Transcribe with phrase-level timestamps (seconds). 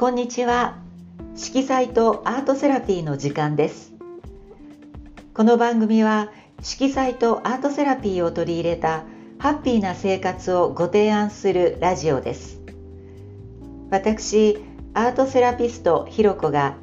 [0.00, 0.78] こんにちは。
[1.36, 3.92] 色彩とアートセラピーの時間です。
[5.34, 9.04] この番組は色彩とアートセラピーを取り入れた
[9.38, 12.62] ハッピーな生活をご提案するラジオです。
[13.90, 14.64] 私
[14.94, 16.76] アートセラピストひろこが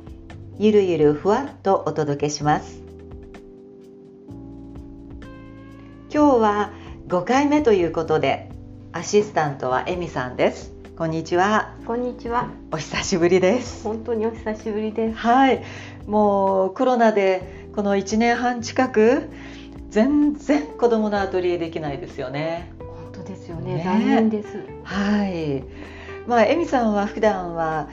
[0.59, 2.83] ゆるゆるふわっとお届けします。
[6.13, 6.71] 今日は
[7.07, 8.51] 5回目ということで
[8.91, 10.76] アシスタントはエミさんです。
[10.97, 11.75] こんにちは。
[11.85, 12.49] こんにちは。
[12.71, 13.83] お久しぶりです。
[13.83, 15.15] 本当にお久しぶりです。
[15.15, 15.63] はい。
[16.07, 19.29] もうコロナでこの1年半近く
[19.91, 22.73] 全然子供のアトリエできないですよね。
[22.79, 24.57] 本当ですよね、ね、残念です。
[24.85, 25.63] はい。
[26.25, 27.89] まあエミさんは普段は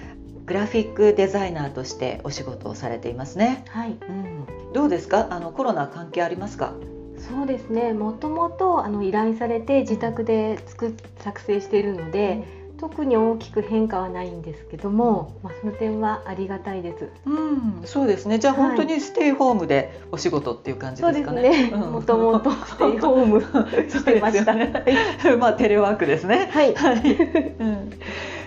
[0.47, 3.67] グラフィックデザイナーとしてお仕事をされていますね。
[3.69, 5.27] はい、うん、どうですか？
[5.29, 6.73] あのコロナ関係ありますか？
[7.19, 7.93] そうですね。
[7.93, 17.09] もともとあの依頼されて自宅で作作成しているので、うん特に大きく変化はないんですけども、まあ、その点はありがたいです。
[17.25, 18.39] うん、そうですね。
[18.39, 21.71] じゃあ、本当にステイホームでお仕事っていう感じですかね。
[21.71, 23.41] もともとステイホーム
[23.89, 24.55] してました。
[24.55, 24.73] ね、
[25.39, 26.49] まあテレワークですね。
[26.51, 26.75] はい。
[26.75, 27.15] はい。
[27.59, 27.91] うん、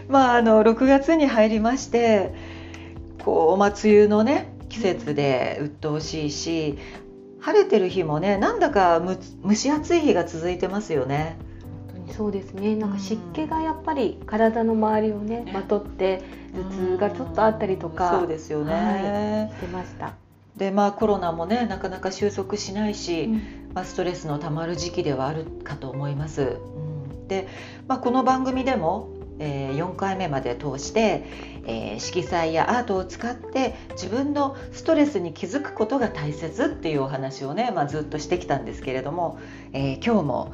[0.08, 2.34] まああの6月に入りまして、
[3.24, 6.78] こうまあ梅雨のね季節で鬱陶しいし、
[7.40, 9.02] 晴れてる日もねなんだか
[9.46, 11.38] 蒸し暑い日が続いてますよね。
[12.16, 12.76] そうですね。
[12.76, 16.22] なんか湿気がやっぱり体の周りをね、まとって
[16.54, 20.14] 頭痛がちょっとあったりとか、そうですよね、はい、してました。
[20.58, 23.34] でまあコロナもねなかなか収束しないし、うん、
[23.74, 26.46] まあ、ストレスのたまる時期ではあるかと思います、う
[27.26, 27.48] ん、で、
[27.88, 31.24] まあ、この番組でもえー、4回目まで通して、
[31.66, 39.40] えー、色彩やアートを使って自分のストレスに気づくことが大切っていうお話をね、まあ、ずっとしてきたんですけれども、
[39.74, 40.54] えー、今日も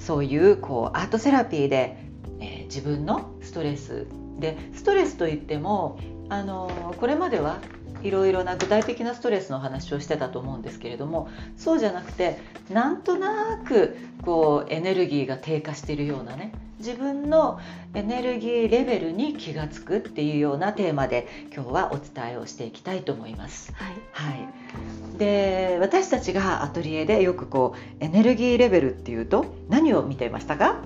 [0.00, 1.98] そういうこうアートセラピーで、
[2.40, 4.06] えー、自分のストレス。
[4.38, 5.98] でストレスといっても
[6.30, 7.60] あのこれまでは
[8.02, 12.38] いろいろな具体的なストレスの話をしてたと思うんですけれどもそうじゃなくて
[12.70, 17.60] なんとなくこうエネルギーが低下しているようなね自分の
[17.92, 23.72] エネルギーレベルに気が付くっていうようなテーマで今日はお伝えをしていきたいと思います。
[23.74, 30.76] はい、はい、で私たちがアトリエでよくこうエネルギーレベルっていうと何を見ていましたか？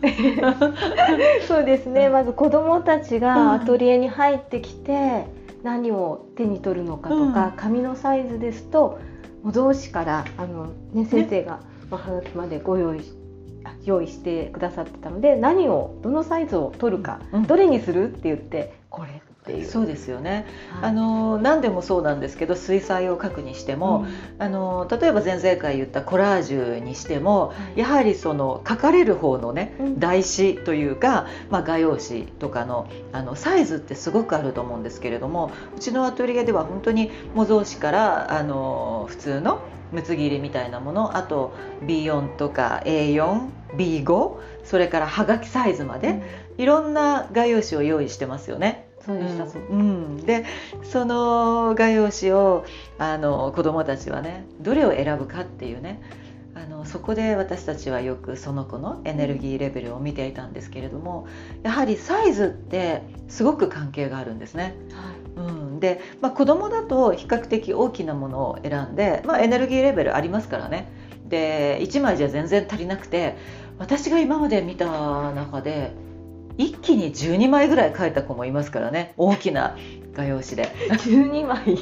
[1.46, 2.08] そうですね。
[2.08, 5.26] まず子どもたちがアトリエに入ってきて
[5.66, 9.00] 何を手に取るのかとか、うん、紙のサイズですと
[9.42, 11.60] 模造紙からあの、ね、先生が
[11.90, 13.26] おはがきまでご用意して。
[13.84, 19.68] 用意してくださってたので何をどのサイズを取るか、うん、どれにするって言ってこれっていう。
[19.68, 20.44] そうですよね、
[20.80, 39.60] はい、あの何でもそうなんですけど水彩を描くにしても、うん、あの例えば前々回言ったコラージュにしても、はい、やはりその書かれる方のね、うん、台紙というか、まあ、画用紙とかのあのサイズってすごくあると思うんですけれどもうちのアトリエでは本当に模造紙からあの普通の
[39.92, 46.08] むつ切りみたいなものあと B4 とか A4B5 それからはがきサイズまで、
[46.58, 48.85] うん、いろんな画用紙を用意してますよね。
[49.06, 49.48] そうでした、う。
[49.72, 50.44] ん、で
[50.82, 52.64] その画用紙を
[52.98, 56.02] あの子どもたちはねどれを選ぶかっていうね
[56.56, 61.28] あのそこで私たちはよくその子のエネルギーレベルを見ていたんですけれども
[61.62, 64.74] やはりサイズってすごく関係があるんですね。
[65.36, 70.88] はい、うん、で、まあ、子供だと比較的大きなものを選んで、まあ、エネルギーレベルありますからね。
[71.28, 73.36] で1枚じゃ全然足りなくて
[73.78, 75.90] 私が今まで見た中で
[76.58, 79.14] 一気に12枚ぐらい描いた子もいますからね。
[79.16, 79.76] 大きな
[80.14, 80.68] 画用紙で。
[80.90, 81.78] 12枚。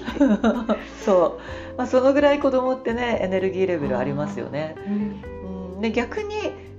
[1.05, 6.35] そう、まあ、そのぐらい子供ってねエネルギーレベルありますよね、うん、で逆に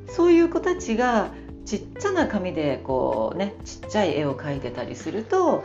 [0.07, 1.29] そういう子たちが
[1.65, 5.63] ちっちゃな紙でこうねちっちゃい絵を描いてたりすると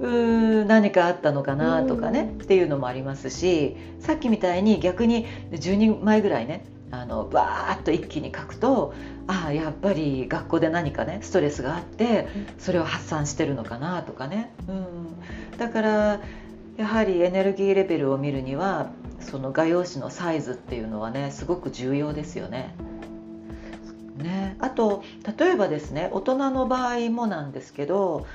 [0.00, 8.94] うー何かあったのかなとかねっていうのもありますしさっきみたいに逆に12枚ぐらいねあのバーッと一気に書くと
[9.26, 12.26] ああやっぱり学校で何かねストレスがあって
[12.58, 16.20] それを発散してるのかなとかね、うん、だから
[16.76, 18.90] やはりエネルギーレベルを見るには
[19.20, 22.74] その画用紙のサイズっていうのはねすごく重要ですよね。
[24.16, 25.02] ね、あと
[25.38, 28.26] 例えばですね大人の場合もなんですけど、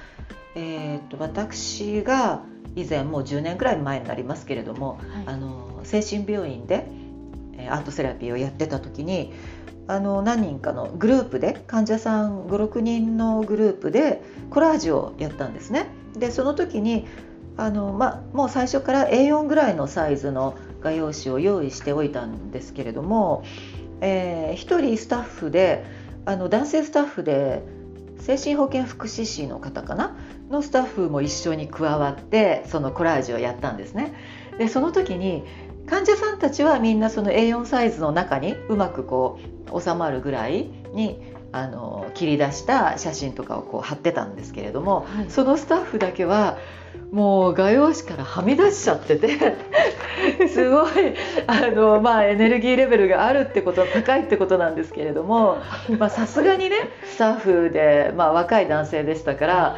[0.56, 2.42] えー、と私が
[2.76, 6.88] 以前もう10年くらい前になりますけれども、はい、あの精神病院で
[7.70, 9.34] アートセラピーをやってた時に
[9.88, 15.88] あの何人かのグループで患者さん56人のグループでコラージュをやったんですね。
[16.18, 17.06] でその時に
[17.58, 23.44] あの、まもう最初から A4 ぐらいのサイズの画用紙を用意しておいたんですけれども、
[24.02, 25.86] えー、1人スタッフで
[26.26, 27.64] あの男性スタッフで
[28.20, 30.18] 精神保健福祉士の方かな？
[30.50, 34.14] のスタッフも一緒に加わってそのコラージュをやったんですね。
[34.58, 35.44] でその時に
[35.88, 39.40] 患者さんたちはみんなその A4 サイズの中にうまくこ
[39.72, 41.20] う収まるぐらいに
[41.52, 46.58] あの切り出した写真とかをこう貼ってたんですけれども、はい、そのスタッフだけは
[47.12, 49.56] もう画用紙からはみ出しちゃってて
[50.50, 50.92] すごい
[51.48, 55.60] あの、まあ、エネルギーレベルがあるってことは高いってことなんですけれども
[56.10, 59.76] さすがにねスタッフで、まあ、若い男性でしたから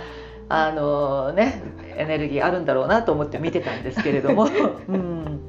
[0.50, 1.62] あのね
[1.95, 4.48] エネルギーあるんだろうなと思って見てたんですけれども。
[4.89, 5.46] うん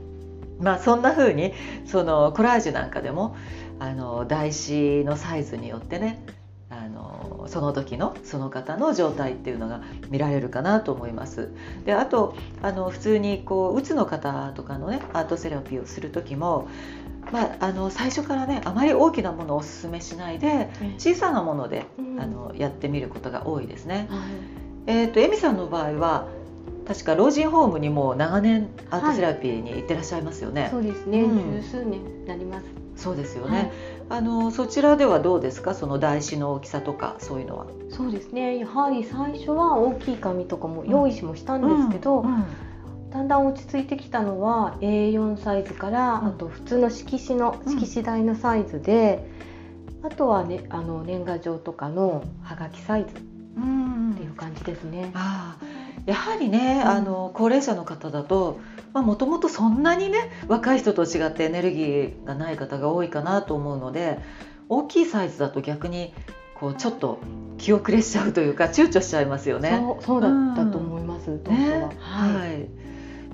[0.61, 1.53] まあ、そんな風に
[1.87, 3.37] そのコラージュなんかでも
[3.79, 6.25] あの台紙のサイズによってね
[6.71, 11.51] あのその時のその方の状態っていうのが見られるかなと思います。
[11.85, 16.69] であとあの普通にこううつの方とかのねアートセラピーをする時も
[17.33, 24.07] まあ、あの最初からねあまり大きなものをおすすめしないで小さなもので、うん、あのやってみることが多いですね。
[24.09, 24.21] はい、
[24.87, 26.29] えっ、ー、とエミさんの場合は
[26.89, 30.63] 確か老人ホームにも長年アートセラピーに行ってらっしゃいますよね。
[30.63, 32.65] はい、そうですね、うん、十数年なります。
[32.97, 33.57] そうですよね。
[34.09, 37.67] はい、あのそちらではどうですか、その台紙の大きさとかそういうのは。
[37.91, 38.59] そうですね。
[38.59, 42.21] やはり最初は大きい紙とかも用意しもしたんですけど。
[42.21, 42.45] うんうん
[43.11, 49.27] だんだん落ち着いてきたのは A4 サイズから、あと普通の色紙の色紙台のサイズで、
[50.03, 55.11] あとはねあの年賀状とかのはがきサイズっていう感じですね。
[55.15, 55.57] あ
[56.07, 58.61] やはりね、あの高齢者の方だと
[58.95, 64.19] もともとそんなにね若い人と違ってエネルギーがない方が多いかなと思うので
[64.69, 66.15] 大きいサイズだと逆に
[66.55, 67.19] こうちょっと
[67.59, 69.79] 気遅れしちゃうというか躊躇しちゃいますよね。
[69.79, 71.31] そうそうだったと思います。
[71.31, 72.69] うん、ね、はい、はい。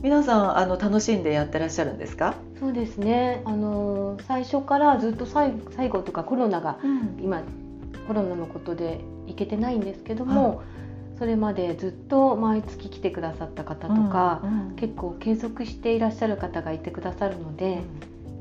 [0.03, 2.35] 皆さんあの楽しんでやってらっしゃるんですか？
[2.59, 3.41] そうですね。
[3.45, 7.43] あの最初からずっと最最後とかコロナが、うん、今
[8.09, 10.63] コロナのことで行けてないんですけども。
[11.25, 17.79] はいそれまでずっと毎月来てくださった方とか、うんうん、結構継続していらっしゃる方がいてくださるので、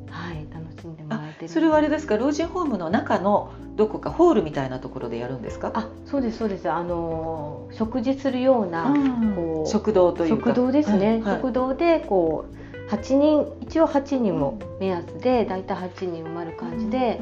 [0.07, 2.17] うん、はい楽しんでもらえてそれはあれですか？
[2.17, 5.71] 老人ホームの中のどこかホールみたいなところでやるんですか？
[5.73, 6.69] あそうですそうです。
[6.69, 8.93] あの食事するような、
[9.33, 17.21] こう食堂という食堂ですね、はい、食堂でこう8人一応8人も目安で大体8人埋まる感じで、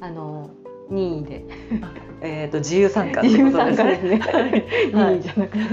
[0.00, 0.48] あの
[0.90, 1.44] 任意で
[2.20, 4.20] えっと自由参加自由参加ですね。
[4.92, 5.64] 任意じゃなくて、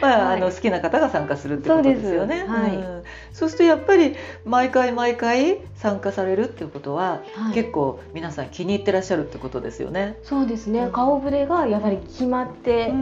[0.00, 2.44] まああの好きな方が参加するってことですよね。
[2.46, 3.02] はい。
[3.32, 4.14] そうするとやっぱり
[4.44, 7.22] 毎回毎回参加されるっていうことは、
[7.54, 10.18] 結構皆さん気に入ってらっしゃるってことですよね。
[10.22, 10.88] そうですね。
[10.92, 12.92] 顔ぶれがやはり決まって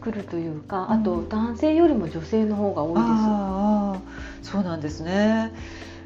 [0.00, 3.04] くるというか、あと男性よりも女性の方が多いです。
[3.06, 4.00] ああ、
[4.42, 5.52] そうなんですね。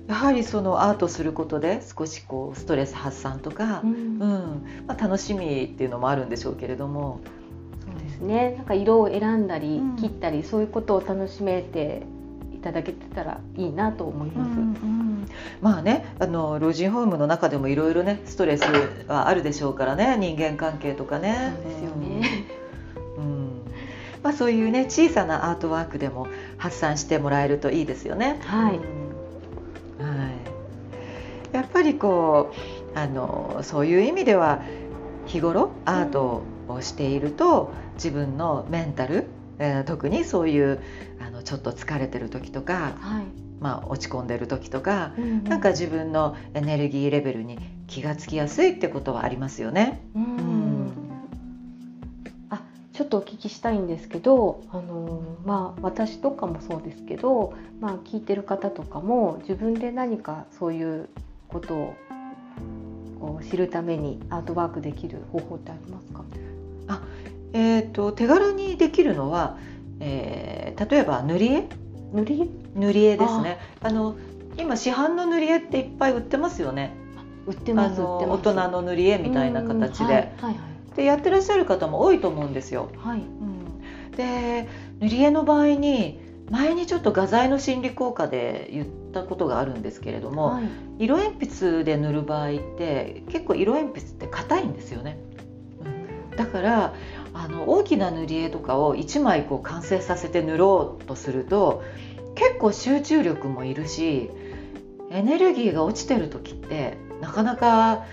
[0.08, 7.20] やはりそのアートすることで少しこうストレス発散とか、うん、うん、まあ、楽しみっていうのもあるんでしょうけれども。
[7.84, 8.54] そうですね。
[8.56, 12.06] なんか色を選んだり、切ったりそういうことを楽しめて
[12.58, 14.50] いただけてたらいいなと思います。
[14.50, 15.28] うんうん、
[15.60, 18.64] まあねあの老人ホームの中でもいろいろねストレス
[19.06, 21.52] はあるでしょうからね人間関係とかね。
[21.54, 22.46] そうですよね、
[23.18, 23.50] うん。
[24.22, 26.26] まあ、そういうね小さなアートワークでも
[26.56, 28.40] 発散してもらえるといいですよね。
[28.42, 28.80] はい、
[31.58, 32.54] やっぱりこ
[32.94, 34.62] うあのそういう意味では
[35.26, 39.26] 日頃アートをしていると自分のメンタル、
[39.58, 40.80] えー、特にそういう
[41.20, 43.24] あのちょっと疲れてる時とか、はい、
[43.58, 50.00] まあ、落ち込んでる時とか、うんうん、なんか自分のエネルギーレベルに気がつきやすいってことはありますよね。
[50.14, 50.92] うん、うん。
[52.50, 52.62] あ
[52.92, 61.08] ちょっとお聞きしたいんですけど、あのまあ、私とかもそうですけど、まあ、聞いてる方とかも自分で何かそういう
[61.48, 61.94] ことを
[63.20, 66.22] こう知るためにアートワークできる方法ってありますか？
[66.86, 67.02] あ、
[67.52, 69.58] えーと、手軽にできるのは、
[70.00, 71.68] えー、例えば塗り絵？
[72.12, 72.78] 塗り絵？
[72.78, 73.58] 塗り絵ですね。
[73.80, 74.16] あの
[74.56, 76.92] 今市販の塗り絵っていっぱい売ってますよね。
[77.46, 82.90] 売ってます大人の塗り絵みたいな形で、はいはいはい、でやってらっしゃる方も多いと思うんですよ。
[82.98, 83.20] はい。
[83.20, 84.68] うん、で
[85.00, 90.60] 塗り絵の場合に前にちょっと画材の心理効果で言ったことがあるんですけれども、は
[90.98, 95.18] い、色鉛筆で塗る場合って結構色鉛筆って硬いんですよね。
[96.30, 96.94] うん、だから
[97.34, 101.82] あの大きな塗り絵とかを1枚こう完成させて塗ろうとすると
[102.34, 104.30] 結構集中力もいるし
[105.10, 108.04] エネルギーが落ちてる時ってなかなか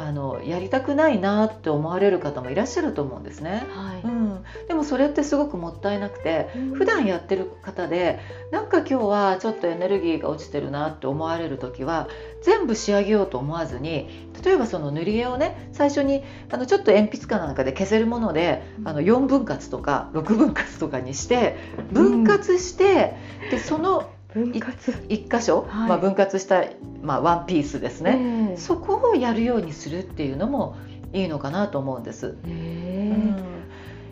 [0.00, 8.18] あのやりたくないなって思われる方もいらっしゃると思うんですね、はい、うん、でもそれってすごくもったいなくて、うん、普段やってる方で
[8.50, 12.08] なんか今日はちょっとエネルギーが落ちてるなって思われる時は
[12.42, 21.58] 全部仕上げようと思わずに例えばその塗り絵をね最初にあのちょっと鉛筆かなんかで消せるもので、うん、あの4分割とか6分割とかにして
[21.92, 23.16] 分割して、
[23.50, 24.94] でその分割。
[25.08, 26.64] 一箇所、はい、まあ、分割した、
[27.02, 30.76] まあ、ワンピースですね、そこをやるようにするっていうのも
[31.12, 32.36] いいのかなと思うんです。
[32.44, 33.34] うん、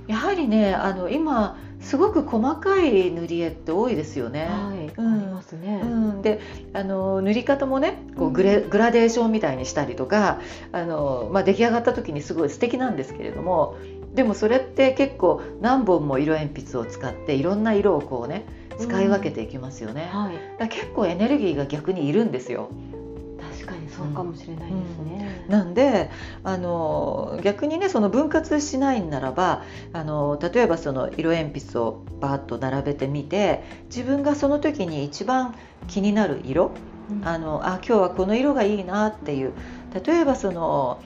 [0.07, 4.47] やはりねあの今すごく細かい塗り絵って多いですよね。
[4.47, 5.81] はい、うん、ありますね。
[5.83, 6.41] うん、で、
[6.73, 10.41] あの塗り方もね、こうグレ、グラデーションみたいにしたりとか、
[10.73, 13.77] あのまあ出来上がった時にすごい素敵なんですけれども、
[14.15, 18.45] でもそれって結構何本も色鉛筆を使っていろんな色をこうね
[18.79, 22.71] 使い分けていきますよね、うんはい、だ結構エネルギーが逆にいるんですよ。
[23.39, 26.11] 確かにそうかもしれないですね、うん、なんで
[26.43, 35.55] あの逆にねその分割しないならばあの例えばその色鉛筆をバーッと並べてみて自分がその時に一番
[35.87, 36.73] 気になる色、
[37.11, 39.53] うん、あのあ今日はこの色がいいなっていう
[40.05, 41.01] 例えばその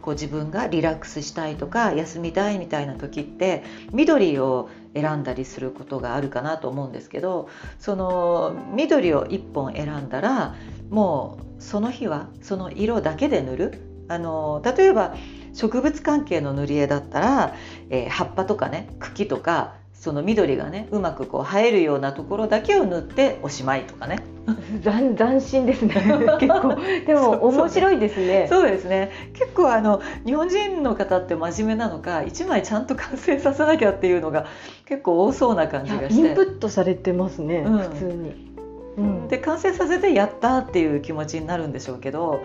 [0.00, 10.54] こう自分がリラックスしたいとか休みたいみたいな時って緑を選んだりすることがあるかなと思うんですけどその緑を1本選んだら
[10.90, 13.86] もうその日はその色だけで塗る。
[14.08, 15.14] あの例えば
[15.52, 17.54] 植物関係の塗り絵だったら、
[17.90, 24.20] えー、葉っぱとかね茎とかその緑がねうまくこう生えるようなところだけを塗っておしまいとかね。
[24.82, 25.94] 斬斬新ですね。
[26.40, 26.74] 結構。
[27.06, 28.46] でも面白いですね。
[28.48, 29.10] そうですね。
[29.34, 34.46] 結構あの日本人の方って真面目なのか一枚ちゃんと完成させなきゃっていうのが
[34.86, 36.28] 結構多そうな感じがして。
[36.28, 38.54] インプットされてますね、うん、普通に、
[38.96, 42.42] うん、で完成させてやったっていう気持ちになるんでしょうけど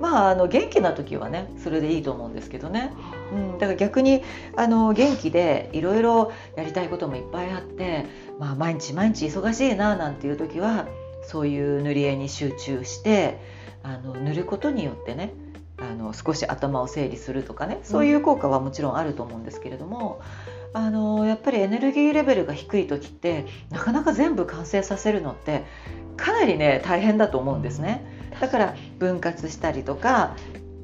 [0.00, 2.92] まあ、あの元気な時はねそれでいいと思うんですけどね、
[3.32, 4.22] うん、だから逆に
[4.56, 8.06] あの元気でいろいろやりたいこともいっぱいあって、
[8.38, 10.86] まあ、毎日毎日忙しいななんていう時は
[11.22, 13.38] そういう塗り絵に集中して
[13.82, 15.32] あの塗ることによってね
[15.78, 20.20] あの少し頭を整理するとかねそういう効果はもちろんあると思うんですけれども、
[20.74, 25.64] うん、あのやっぱりエネルギーレベルが低い時ってなかなか全部完成させるのって
[26.16, 28.11] かなりね大変だと思うんですね。
[28.40, 30.36] だから分割したりとか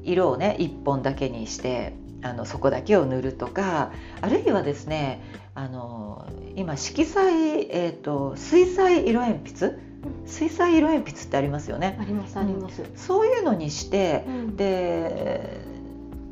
[0.03, 3.91] 色をね1本だけにしてあのそこだけを塗るとか
[4.21, 5.21] あるいはですね
[5.55, 9.79] あの今色彩、えーと、水彩色鉛筆？
[10.25, 11.97] 水彩色鉛筆ってありますよね。
[11.99, 12.83] ありますあります。
[12.95, 15.61] そういうのにして、うん、で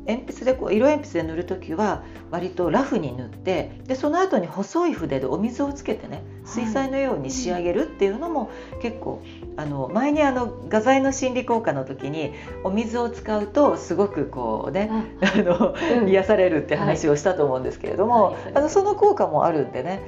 [0.08, 8.50] 鉛筆でこう色鉛筆で塗る時は割とラフに塗ってでその後に細い筆でお水をつけてね水彩のように仕上げるっていうのも
[8.80, 9.22] 結構
[9.56, 12.32] あの前にあの画材の心理効果の時に
[12.64, 20.00] お水を使うとすごくこうねあの、うん、癒されるって話をしたと思うんですけれども、はい、あのその効果もあるんでね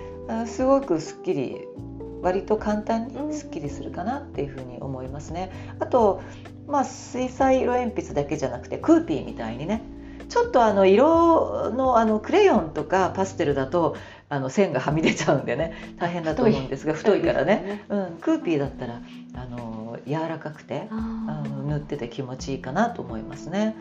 [0.46, 1.66] すごくすっきり
[2.22, 5.50] 割と簡単にすっきりするかなっていうふうに思いますね。
[5.78, 6.20] あと
[6.70, 9.82] まあ、水彩色鉛筆だけじゃなくてクーピーみたいにね。
[10.28, 13.96] ちょっとあの色のあのクレヨンとかパステルだと
[14.28, 15.96] あの線がはみ出ちゃうんでね。
[15.98, 17.22] 大変だと思うんですが太い。
[17.22, 19.02] からね、うん、クーピーだったら
[19.34, 23.74] あの柔らかくてあの塗ってて気持ちいいかなと思いますね。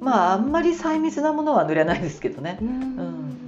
[0.00, 2.58] まああんまり細密なものは塗れないですけどね。
[2.60, 3.43] うん、うん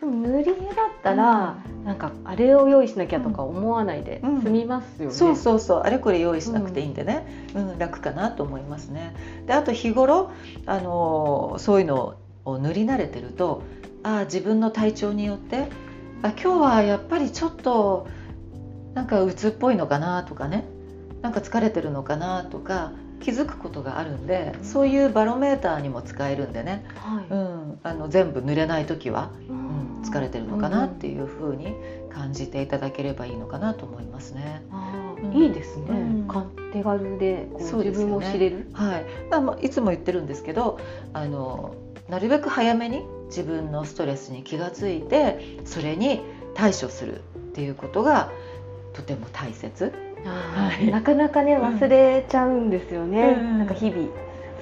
[0.00, 0.64] でも塗り絵だっ
[1.02, 5.80] たら、うん、なんかあれを用意しなきゃとか思わないで済みますよね、うん、そうそうそう。
[5.80, 9.14] あれこれ用意しなくていいんでね、うん、うん、楽かなと思いますね。
[9.46, 10.30] であと日頃
[10.66, 13.62] あのそういうのを塗り慣れてると
[14.02, 15.68] あ自分の体調によって
[16.22, 18.06] あ今日はやっぱりちょっと
[18.94, 20.64] なんか鬱っぽいのかなとかね。
[21.22, 31.74] なんか疲れてるのかなとか気づくことがあるんで、そういうバロメーターにも使えるんでね、はい、うん、あの全部濡れない時は、うん、疲れてるのかなっていうふうに
[32.10, 34.62] 感じていただければいいのかなと思いますね。
[35.22, 36.28] うん、いいですね、うん、
[36.72, 38.98] 手軽でこう、ね、自分を知れる、は
[39.60, 40.78] い、いつも言ってるんですけど
[41.12, 41.74] あの
[42.08, 46.20] なるべく早めに自分のストレスに気がついてそれに
[46.54, 48.30] 対処するっていうことが
[48.92, 49.92] とても大切
[50.26, 54.08] はい、なかなかね忘れちゃうんですよね、うん、なんか日々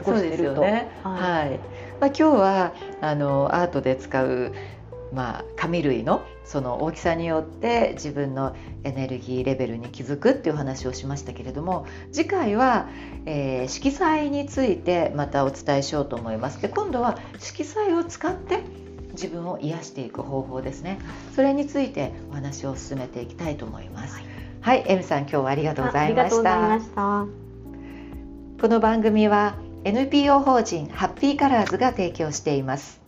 [0.05, 0.61] 過ごしてると。
[0.61, 1.59] ね、はい、
[2.01, 4.53] まあ、今日はあのアートで使う
[5.15, 12.89] まあ、紙類のその大きさによって自分のエネルギーレベルに気づくっていう話をしましたけれども次回は、
[13.25, 16.61] えー、色彩についてまたお伝えしようと思います。
[16.61, 18.63] で今度は色彩を使って
[19.13, 20.99] 自分を癒していく方法ですね。
[21.37, 24.17] それについてお話を進めていきたいと思います。
[24.17, 24.34] はい
[24.65, 26.81] はい、エムさん今日はありがとうございました。
[28.59, 33.04] この番組は NPO 法人ハッピーカラーズが提供しています